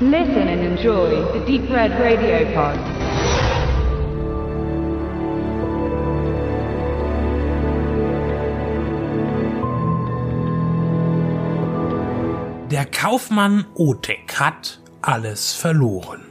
Listen 0.00 0.48
and 0.48 0.60
enjoy 0.60 1.22
the 1.32 1.38
Deep 1.46 1.70
Red 1.70 1.92
Radio 1.92 2.44
Pod. 2.52 2.76
Der 12.72 12.86
Kaufmann 12.86 13.66
Otek 13.76 14.40
hat 14.40 14.80
alles 15.00 15.54
verloren. 15.54 16.22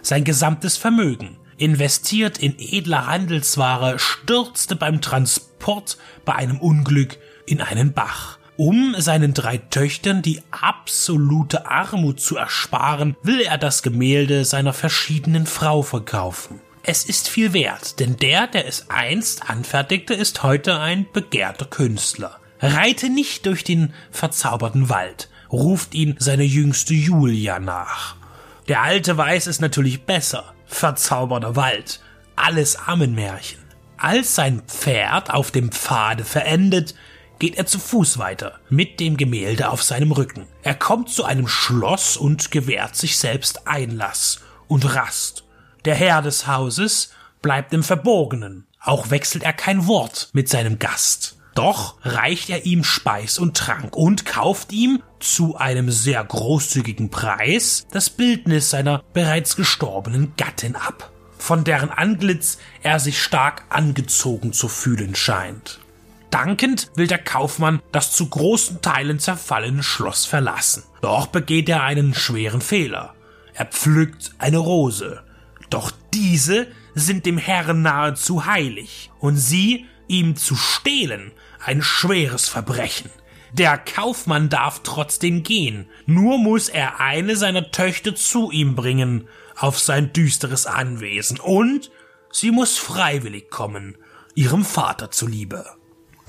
Sein 0.00 0.24
gesamtes 0.24 0.78
Vermögen, 0.78 1.36
investiert 1.58 2.38
in 2.38 2.54
edle 2.58 3.06
Handelsware, 3.06 3.98
stürzte 3.98 4.76
beim 4.76 5.02
Transport 5.02 5.98
bei 6.24 6.36
einem 6.36 6.58
Unglück 6.58 7.18
in 7.44 7.60
einen 7.60 7.92
Bach. 7.92 8.39
Um 8.60 8.94
seinen 8.98 9.32
drei 9.32 9.56
Töchtern 9.56 10.20
die 10.20 10.42
absolute 10.50 11.70
Armut 11.70 12.20
zu 12.20 12.36
ersparen, 12.36 13.16
will 13.22 13.40
er 13.40 13.56
das 13.56 13.82
Gemälde 13.82 14.44
seiner 14.44 14.74
verschiedenen 14.74 15.46
Frau 15.46 15.80
verkaufen. 15.80 16.60
Es 16.82 17.06
ist 17.06 17.30
viel 17.30 17.54
wert, 17.54 18.00
denn 18.00 18.18
der, 18.18 18.46
der 18.48 18.68
es 18.68 18.90
einst 18.90 19.48
anfertigte, 19.48 20.12
ist 20.12 20.42
heute 20.42 20.78
ein 20.78 21.06
begehrter 21.10 21.64
Künstler. 21.64 22.38
Reite 22.60 23.08
nicht 23.08 23.46
durch 23.46 23.64
den 23.64 23.94
verzauberten 24.10 24.90
Wald, 24.90 25.30
ruft 25.50 25.94
ihn 25.94 26.16
seine 26.18 26.44
jüngste 26.44 26.92
Julia 26.92 27.60
nach. 27.60 28.16
Der 28.68 28.82
Alte 28.82 29.16
weiß 29.16 29.46
es 29.46 29.62
natürlich 29.62 30.02
besser. 30.02 30.52
Verzauberter 30.66 31.56
Wald. 31.56 32.02
Alles 32.36 32.76
Ammenmärchen. 32.76 33.60
Als 33.96 34.34
sein 34.34 34.60
Pferd 34.66 35.30
auf 35.30 35.50
dem 35.50 35.72
Pfade 35.72 36.24
verendet, 36.24 36.94
geht 37.40 37.56
er 37.56 37.66
zu 37.66 37.80
Fuß 37.80 38.18
weiter, 38.18 38.60
mit 38.68 39.00
dem 39.00 39.16
Gemälde 39.16 39.70
auf 39.70 39.82
seinem 39.82 40.12
Rücken. 40.12 40.46
Er 40.62 40.76
kommt 40.76 41.08
zu 41.08 41.24
einem 41.24 41.48
Schloss 41.48 42.16
und 42.16 42.52
gewährt 42.52 42.94
sich 42.94 43.18
selbst 43.18 43.66
Einlass 43.66 44.40
und 44.68 44.94
Rast. 44.94 45.44
Der 45.84 45.96
Herr 45.96 46.22
des 46.22 46.46
Hauses 46.46 47.10
bleibt 47.42 47.72
im 47.72 47.82
Verborgenen. 47.82 48.66
Auch 48.80 49.10
wechselt 49.10 49.42
er 49.42 49.54
kein 49.54 49.86
Wort 49.86 50.28
mit 50.32 50.48
seinem 50.48 50.78
Gast. 50.78 51.38
Doch 51.54 51.96
reicht 52.02 52.48
er 52.50 52.64
ihm 52.64 52.84
Speis 52.84 53.38
und 53.38 53.56
Trank 53.56 53.96
und 53.96 54.24
kauft 54.24 54.72
ihm 54.72 55.02
zu 55.18 55.56
einem 55.56 55.90
sehr 55.90 56.22
großzügigen 56.22 57.10
Preis 57.10 57.86
das 57.90 58.10
Bildnis 58.10 58.70
seiner 58.70 59.02
bereits 59.12 59.56
gestorbenen 59.56 60.34
Gattin 60.36 60.76
ab, 60.76 61.10
von 61.38 61.64
deren 61.64 61.90
Antlitz 61.90 62.58
er 62.82 63.00
sich 63.00 63.20
stark 63.20 63.64
angezogen 63.68 64.52
zu 64.52 64.68
fühlen 64.68 65.14
scheint. 65.14 65.80
Dankend 66.30 66.90
will 66.94 67.06
der 67.06 67.18
Kaufmann 67.18 67.82
das 67.92 68.12
zu 68.12 68.28
großen 68.28 68.82
Teilen 68.82 69.18
zerfallene 69.18 69.82
Schloss 69.82 70.26
verlassen. 70.26 70.84
Doch 71.00 71.26
begeht 71.26 71.68
er 71.68 71.82
einen 71.82 72.14
schweren 72.14 72.60
Fehler. 72.60 73.14
Er 73.54 73.66
pflückt 73.66 74.32
eine 74.38 74.58
Rose. 74.58 75.22
Doch 75.70 75.92
diese 76.14 76.68
sind 76.94 77.26
dem 77.26 77.38
Herrn 77.38 77.82
nahezu 77.82 78.46
heilig, 78.46 79.10
und 79.18 79.36
sie 79.36 79.86
ihm 80.08 80.36
zu 80.36 80.56
stehlen 80.56 81.32
ein 81.64 81.82
schweres 81.82 82.48
Verbrechen. 82.48 83.10
Der 83.52 83.78
Kaufmann 83.78 84.48
darf 84.48 84.80
trotzdem 84.82 85.42
gehen, 85.42 85.88
nur 86.06 86.38
muss 86.38 86.68
er 86.68 87.00
eine 87.00 87.36
seiner 87.36 87.70
Töchter 87.70 88.14
zu 88.14 88.50
ihm 88.50 88.76
bringen 88.76 89.28
auf 89.56 89.78
sein 89.78 90.12
düsteres 90.12 90.66
Anwesen, 90.66 91.40
und 91.40 91.90
sie 92.30 92.50
muss 92.50 92.78
freiwillig 92.78 93.50
kommen, 93.50 93.96
ihrem 94.34 94.64
Vater 94.64 95.10
zuliebe. 95.10 95.66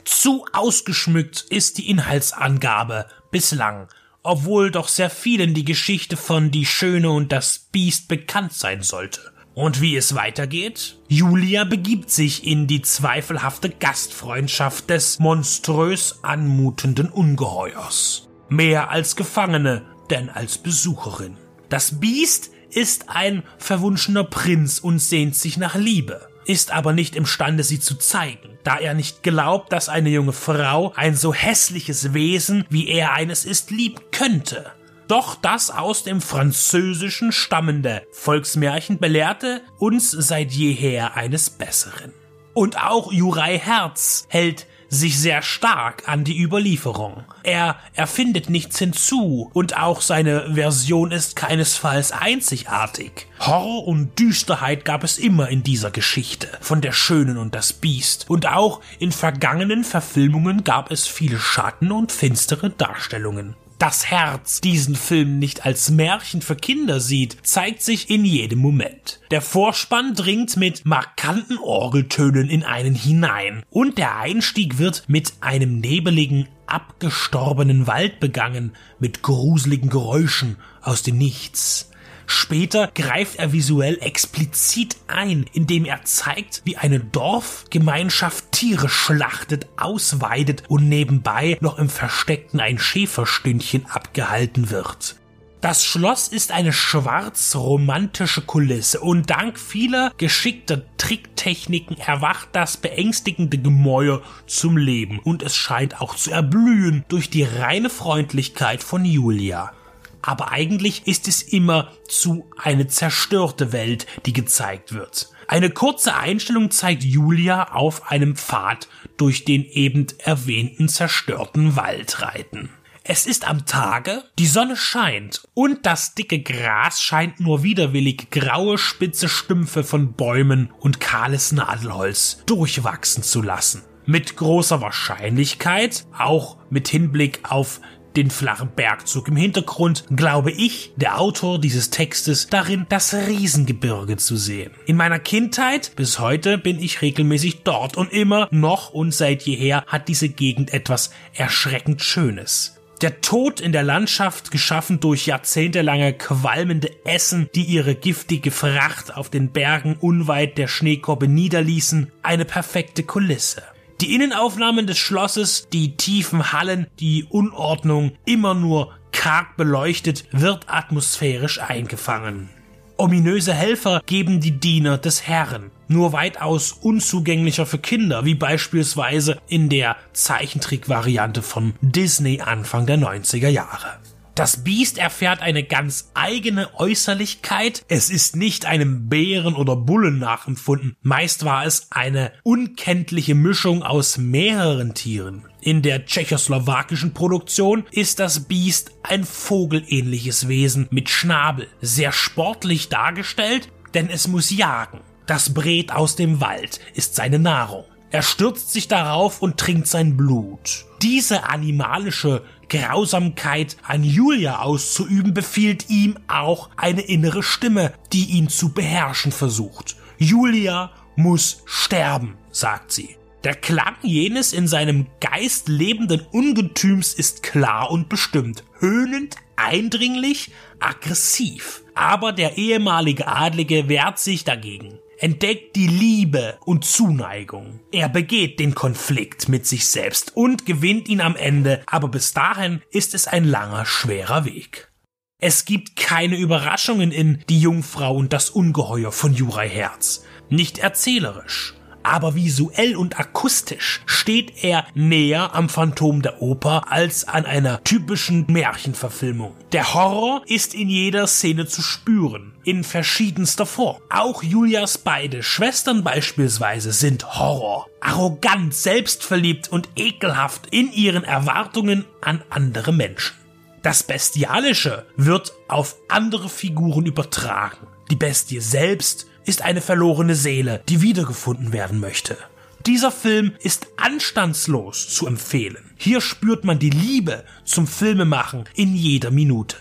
Zu 0.05 0.45
ausgeschmückt 0.53 1.45
ist 1.49 1.77
die 1.77 1.89
Inhaltsangabe 1.89 3.07
bislang, 3.31 3.87
obwohl 4.23 4.71
doch 4.71 4.87
sehr 4.87 5.09
vielen 5.09 5.53
die 5.53 5.65
Geschichte 5.65 6.17
von 6.17 6.51
Die 6.51 6.65
Schöne 6.65 7.11
und 7.11 7.31
das 7.31 7.67
Biest 7.71 8.07
bekannt 8.07 8.53
sein 8.53 8.83
sollte. 8.83 9.31
Und 9.53 9.81
wie 9.81 9.97
es 9.97 10.15
weitergeht? 10.15 10.97
Julia 11.09 11.65
begibt 11.65 12.09
sich 12.09 12.47
in 12.47 12.67
die 12.67 12.81
zweifelhafte 12.81 13.69
Gastfreundschaft 13.69 14.89
des 14.89 15.19
monströs 15.19 16.19
anmutenden 16.23 17.09
Ungeheuers. 17.09 18.29
Mehr 18.49 18.89
als 18.91 19.15
Gefangene, 19.15 19.85
denn 20.09 20.29
als 20.29 20.57
Besucherin. 20.57 21.37
Das 21.67 21.99
Biest 21.99 22.51
ist 22.69 23.09
ein 23.09 23.43
verwunschener 23.57 24.23
Prinz 24.23 24.79
und 24.79 24.99
sehnt 24.99 25.35
sich 25.35 25.57
nach 25.57 25.75
Liebe, 25.75 26.29
ist 26.51 26.71
aber 26.71 26.91
nicht 26.91 27.15
imstande, 27.15 27.63
sie 27.63 27.79
zu 27.79 27.95
zeigen, 27.95 28.57
da 28.63 28.77
er 28.77 28.93
nicht 28.93 29.23
glaubt, 29.23 29.71
dass 29.71 29.87
eine 29.87 30.09
junge 30.09 30.33
Frau 30.33 30.91
ein 30.95 31.15
so 31.15 31.33
hässliches 31.33 32.13
Wesen, 32.13 32.65
wie 32.69 32.89
er 32.89 33.13
eines 33.13 33.45
ist, 33.45 33.71
lieben 33.71 34.01
könnte. 34.11 34.71
Doch 35.07 35.35
das 35.35 35.71
aus 35.71 36.03
dem 36.03 36.21
Französischen 36.21 37.31
stammende 37.31 38.03
Volksmärchen 38.11 38.99
belehrte 38.99 39.61
uns 39.77 40.11
seit 40.11 40.51
jeher 40.51 41.15
eines 41.15 41.49
Besseren. 41.49 42.13
Und 42.53 42.77
auch 42.81 43.11
Jurei 43.13 43.57
Herz 43.57 44.25
hält 44.27 44.67
sich 44.91 45.17
sehr 45.17 45.41
stark 45.41 46.03
an 46.07 46.25
die 46.25 46.39
Überlieferung. 46.39 47.23
Er 47.43 47.77
erfindet 47.93 48.49
nichts 48.49 48.77
hinzu 48.77 49.49
und 49.53 49.77
auch 49.77 50.01
seine 50.01 50.53
Version 50.53 51.11
ist 51.11 51.35
keinesfalls 51.37 52.11
einzigartig. 52.11 53.27
Horror 53.39 53.87
und 53.87 54.19
Düsterheit 54.19 54.83
gab 54.83 55.03
es 55.03 55.17
immer 55.17 55.47
in 55.47 55.63
dieser 55.63 55.91
Geschichte 55.91 56.49
von 56.59 56.81
der 56.81 56.91
Schönen 56.91 57.37
und 57.37 57.55
das 57.55 57.71
Biest 57.71 58.29
und 58.29 58.47
auch 58.47 58.81
in 58.99 59.13
vergangenen 59.13 59.85
Verfilmungen 59.85 60.65
gab 60.65 60.91
es 60.91 61.07
viele 61.07 61.39
Schatten 61.39 61.91
und 61.91 62.11
finstere 62.11 62.69
Darstellungen 62.69 63.55
das 63.81 64.05
Herz 64.05 64.61
diesen 64.61 64.95
Film 64.95 65.39
nicht 65.39 65.65
als 65.65 65.89
Märchen 65.89 66.43
für 66.43 66.55
Kinder 66.55 66.99
sieht, 66.99 67.37
zeigt 67.41 67.81
sich 67.81 68.11
in 68.11 68.25
jedem 68.25 68.59
Moment. 68.59 69.19
Der 69.31 69.41
Vorspann 69.41 70.13
dringt 70.13 70.55
mit 70.55 70.85
markanten 70.85 71.57
Orgeltönen 71.57 72.47
in 72.47 72.63
einen 72.63 72.93
hinein 72.93 73.63
und 73.71 73.97
der 73.97 74.17
Einstieg 74.17 74.77
wird 74.77 75.05
mit 75.07 75.33
einem 75.41 75.79
nebeligen, 75.79 76.47
abgestorbenen 76.67 77.87
Wald 77.87 78.19
begangen, 78.19 78.73
mit 78.99 79.23
gruseligen 79.23 79.89
Geräuschen 79.89 80.57
aus 80.81 81.01
dem 81.01 81.17
Nichts. 81.17 81.90
Später 82.31 82.89
greift 82.95 83.39
er 83.39 83.51
visuell 83.51 83.97
explizit 83.99 84.95
ein, 85.07 85.45
indem 85.51 85.83
er 85.83 86.03
zeigt, 86.05 86.61
wie 86.63 86.77
eine 86.77 87.01
Dorfgemeinschaft 87.01 88.53
Tiere 88.53 88.87
schlachtet, 88.87 89.67
ausweidet 89.75 90.63
und 90.69 90.87
nebenbei 90.87 91.57
noch 91.59 91.77
im 91.77 91.89
Versteckten 91.89 92.61
ein 92.61 92.79
Schäferstündchen 92.79 93.85
abgehalten 93.85 94.69
wird. 94.69 95.17
Das 95.59 95.83
Schloss 95.83 96.29
ist 96.29 96.53
eine 96.53 96.71
schwarz-romantische 96.71 98.41
Kulisse 98.41 99.01
und 99.01 99.29
dank 99.29 99.59
vieler 99.59 100.13
geschickter 100.17 100.83
Tricktechniken 100.97 101.97
erwacht 101.97 102.47
das 102.53 102.77
beängstigende 102.77 103.57
Gemäuer 103.57 104.21
zum 104.47 104.77
Leben 104.77 105.19
und 105.19 105.43
es 105.43 105.57
scheint 105.57 105.99
auch 105.99 106.15
zu 106.15 106.31
erblühen 106.31 107.03
durch 107.09 107.29
die 107.29 107.43
reine 107.43 107.89
Freundlichkeit 107.89 108.81
von 108.81 109.03
Julia 109.03 109.73
aber 110.21 110.51
eigentlich 110.51 111.07
ist 111.07 111.27
es 111.27 111.41
immer 111.41 111.91
zu 112.07 112.49
eine 112.57 112.87
zerstörte 112.87 113.71
Welt, 113.71 114.07
die 114.25 114.33
gezeigt 114.33 114.93
wird. 114.93 115.29
Eine 115.47 115.69
kurze 115.69 116.15
Einstellung 116.15 116.71
zeigt 116.71 117.03
Julia 117.03 117.73
auf 117.73 118.09
einem 118.09 118.35
Pfad 118.35 118.87
durch 119.17 119.43
den 119.43 119.65
eben 119.65 120.07
erwähnten 120.19 120.87
zerstörten 120.87 121.75
Wald 121.75 122.21
reiten. 122.21 122.69
Es 123.03 123.25
ist 123.25 123.47
am 123.47 123.65
Tage, 123.65 124.23
die 124.37 124.45
Sonne 124.45 124.77
scheint 124.77 125.41
und 125.55 125.87
das 125.87 126.13
dicke 126.13 126.39
Gras 126.39 127.01
scheint 127.01 127.39
nur 127.39 127.63
widerwillig 127.63 128.29
graue 128.29 128.77
spitze 128.77 129.27
Stümpfe 129.27 129.83
von 129.83 130.13
Bäumen 130.13 130.71
und 130.79 130.99
kahles 130.99 131.51
Nadelholz 131.51 132.43
durchwachsen 132.45 133.23
zu 133.23 133.41
lassen. 133.41 133.83
Mit 134.05 134.37
großer 134.37 134.81
Wahrscheinlichkeit, 134.81 136.05
auch 136.17 136.57
mit 136.69 136.87
Hinblick 136.89 137.39
auf 137.49 137.81
den 138.15 138.29
flachen 138.29 138.69
Bergzug 138.75 139.27
im 139.27 139.35
Hintergrund, 139.35 140.05
glaube 140.15 140.51
ich, 140.51 140.93
der 140.95 141.19
Autor 141.19 141.59
dieses 141.59 141.89
Textes 141.89 142.47
darin, 142.47 142.85
das 142.89 143.13
Riesengebirge 143.13 144.17
zu 144.17 144.35
sehen. 144.35 144.71
In 144.85 144.97
meiner 144.97 145.19
Kindheit 145.19 145.91
bis 145.95 146.19
heute 146.19 146.57
bin 146.57 146.79
ich 146.79 147.01
regelmäßig 147.01 147.63
dort 147.63 147.97
und 147.97 148.11
immer 148.11 148.47
noch 148.51 148.91
und 148.91 149.13
seit 149.13 149.43
jeher 149.43 149.83
hat 149.87 150.07
diese 150.07 150.29
Gegend 150.29 150.73
etwas 150.73 151.11
erschreckend 151.33 152.01
Schönes. 152.01 152.77
Der 153.01 153.19
Tod 153.19 153.59
in 153.61 153.71
der 153.71 153.81
Landschaft, 153.81 154.51
geschaffen 154.51 154.99
durch 154.99 155.25
jahrzehntelange 155.25 156.13
qualmende 156.13 156.91
Essen, 157.03 157.49
die 157.55 157.63
ihre 157.63 157.95
giftige 157.95 158.51
Fracht 158.51 159.15
auf 159.15 159.31
den 159.31 159.51
Bergen 159.51 159.95
unweit 159.99 160.59
der 160.59 160.67
Schneekoppe 160.67 161.27
niederließen, 161.27 162.11
eine 162.21 162.45
perfekte 162.45 163.01
Kulisse. 163.01 163.63
Die 164.01 164.15
Innenaufnahmen 164.15 164.87
des 164.87 164.97
Schlosses, 164.97 165.67
die 165.71 165.95
tiefen 165.95 166.51
Hallen, 166.51 166.87
die 166.99 167.23
Unordnung, 167.29 168.13
immer 168.25 168.55
nur 168.55 168.93
karg 169.11 169.55
beleuchtet, 169.57 170.25
wird 170.31 170.65
atmosphärisch 170.65 171.61
eingefangen. 171.61 172.49
Ominöse 172.97 173.53
Helfer 173.53 174.01
geben 174.07 174.39
die 174.41 174.59
Diener 174.59 174.97
des 174.97 175.27
Herrn, 175.27 175.69
nur 175.87 176.13
weitaus 176.13 176.71
unzugänglicher 176.71 177.67
für 177.67 177.77
Kinder, 177.77 178.25
wie 178.25 178.33
beispielsweise 178.33 179.37
in 179.47 179.69
der 179.69 179.95
Zeichentrickvariante 180.13 181.43
von 181.43 181.75
Disney 181.81 182.41
Anfang 182.41 182.87
der 182.87 182.97
90er 182.97 183.49
Jahre. 183.49 183.99
Das 184.35 184.63
Biest 184.63 184.97
erfährt 184.97 185.41
eine 185.41 185.63
ganz 185.63 186.11
eigene 186.13 186.79
Äußerlichkeit. 186.79 187.83
Es 187.89 188.09
ist 188.09 188.35
nicht 188.35 188.65
einem 188.65 189.09
Bären 189.09 189.55
oder 189.55 189.75
Bullen 189.75 190.19
nachempfunden. 190.19 190.95
Meist 191.01 191.43
war 191.43 191.65
es 191.65 191.87
eine 191.91 192.31
unkenntliche 192.43 193.35
Mischung 193.35 193.83
aus 193.83 194.17
mehreren 194.17 194.93
Tieren. 194.93 195.45
In 195.59 195.81
der 195.81 196.05
tschechoslowakischen 196.05 197.13
Produktion 197.13 197.83
ist 197.91 198.19
das 198.19 198.45
Biest 198.45 198.91
ein 199.03 199.25
vogelähnliches 199.25 200.47
Wesen 200.47 200.87
mit 200.91 201.09
Schnabel, 201.09 201.67
sehr 201.81 202.11
sportlich 202.11 202.89
dargestellt, 202.89 203.69
denn 203.93 204.09
es 204.09 204.27
muss 204.27 204.49
jagen. 204.49 205.01
Das 205.27 205.53
Bret 205.53 205.91
aus 205.91 206.15
dem 206.15 206.41
Wald 206.41 206.79
ist 206.93 207.15
seine 207.15 207.37
Nahrung. 207.37 207.85
Er 208.11 208.23
stürzt 208.23 208.73
sich 208.73 208.89
darauf 208.89 209.41
und 209.41 209.57
trinkt 209.57 209.87
sein 209.87 210.17
Blut. 210.17 210.85
Diese 211.01 211.45
animalische 211.45 212.43
Grausamkeit 212.67 213.77
an 213.83 214.03
Julia 214.03 214.59
auszuüben, 214.59 215.33
befiehlt 215.33 215.89
ihm 215.89 216.17
auch 216.27 216.69
eine 216.75 217.01
innere 217.01 217.41
Stimme, 217.41 217.93
die 218.11 218.25
ihn 218.25 218.49
zu 218.49 218.73
beherrschen 218.73 219.31
versucht. 219.31 219.95
Julia 220.17 220.91
muss 221.15 221.63
sterben, 221.65 222.37
sagt 222.51 222.91
sie. 222.91 223.15
Der 223.45 223.55
Klang 223.55 223.95
jenes 224.03 224.51
in 224.51 224.67
seinem 224.67 225.07
Geist 225.21 225.69
lebenden 225.69 226.21
Ungetüms 226.31 227.13
ist 227.13 227.43
klar 227.43 227.89
und 227.89 228.09
bestimmt, 228.09 228.65
höhnend, 228.79 229.37
eindringlich, 229.55 230.51
aggressiv. 230.79 231.81
Aber 231.95 232.33
der 232.33 232.57
ehemalige 232.57 233.27
Adlige 233.27 233.87
wehrt 233.87 234.19
sich 234.19 234.43
dagegen 234.43 234.99
entdeckt 235.21 235.75
die 235.75 235.87
Liebe 235.87 236.57
und 236.65 236.83
Zuneigung. 236.83 237.79
Er 237.91 238.09
begeht 238.09 238.59
den 238.59 238.73
Konflikt 238.73 239.49
mit 239.49 239.67
sich 239.67 239.87
selbst 239.87 240.35
und 240.35 240.65
gewinnt 240.65 241.07
ihn 241.07 241.21
am 241.21 241.35
Ende, 241.35 241.83
aber 241.85 242.07
bis 242.07 242.33
dahin 242.33 242.81
ist 242.89 243.13
es 243.13 243.27
ein 243.27 243.45
langer, 243.45 243.85
schwerer 243.85 244.45
Weg. 244.45 244.91
Es 245.39 245.65
gibt 245.65 245.95
keine 245.95 246.37
Überraschungen 246.37 247.11
in 247.11 247.43
Die 247.49 247.59
Jungfrau 247.59 248.15
und 248.15 248.33
das 248.33 248.49
Ungeheuer 248.49 249.11
von 249.11 249.33
Jurei 249.33 249.69
Herz. 249.69 250.23
Nicht 250.49 250.79
erzählerisch 250.79 251.75
aber 252.03 252.35
visuell 252.35 252.95
und 252.95 253.19
akustisch 253.19 254.01
steht 254.05 254.63
er 254.63 254.85
näher 254.93 255.53
am 255.53 255.69
Phantom 255.69 256.21
der 256.21 256.41
Oper 256.41 256.91
als 256.91 257.27
an 257.27 257.45
einer 257.45 257.83
typischen 257.83 258.45
Märchenverfilmung. 258.47 259.53
Der 259.71 259.93
Horror 259.93 260.41
ist 260.45 260.73
in 260.73 260.89
jeder 260.89 261.27
Szene 261.27 261.65
zu 261.65 261.81
spüren, 261.81 262.53
in 262.63 262.83
verschiedenster 262.83 263.65
Form. 263.65 264.01
Auch 264.09 264.43
Julias 264.43 264.97
beide 264.97 265.43
Schwestern 265.43 266.03
beispielsweise 266.03 266.91
sind 266.91 267.39
Horror. 267.39 267.87
Arrogant, 267.99 268.73
selbstverliebt 268.73 269.71
und 269.71 269.89
ekelhaft 269.95 270.67
in 270.71 270.91
ihren 270.91 271.23
Erwartungen 271.23 272.05
an 272.21 272.43
andere 272.49 272.91
Menschen. 272.91 273.35
Das 273.81 274.03
Bestialische 274.03 275.05
wird 275.15 275.53
auf 275.67 275.95
andere 276.07 276.49
Figuren 276.49 277.05
übertragen. 277.05 277.87
Die 278.11 278.15
Bestie 278.15 278.59
selbst 278.59 279.25
ist 279.45 279.61
eine 279.61 279.81
verlorene 279.81 280.35
Seele, 280.35 280.81
die 280.89 281.01
wiedergefunden 281.01 281.73
werden 281.73 281.99
möchte. 281.99 282.37
Dieser 282.85 283.11
Film 283.11 283.53
ist 283.59 283.87
anstandslos 283.97 285.09
zu 285.09 285.27
empfehlen. 285.27 285.91
Hier 285.97 286.19
spürt 286.19 286.63
man 286.63 286.79
die 286.79 286.89
Liebe 286.89 287.43
zum 287.63 287.85
Filmemachen 287.85 288.63
in 288.73 288.95
jeder 288.95 289.29
Minute. 289.29 289.77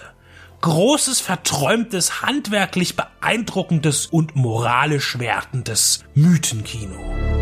Großes, 0.61 1.21
verträumtes, 1.21 2.21
handwerklich 2.21 2.97
beeindruckendes 2.97 4.07
und 4.07 4.37
moralisch 4.37 5.19
wertendes 5.19 6.05
Mythenkino. 6.15 7.40